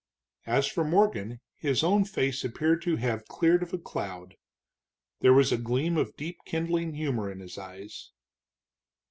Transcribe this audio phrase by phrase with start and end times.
[0.47, 4.35] As for Morgan, his own face appeared to have cleared of a cloud.
[5.19, 8.09] There was a gleam of deep kindling humor in his eyes.